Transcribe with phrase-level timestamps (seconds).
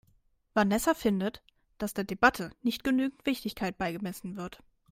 [0.55, 1.43] Vanessa findet,
[1.77, 4.63] dass der Debatte nicht genügend Wichtigkeit beigemessen wird.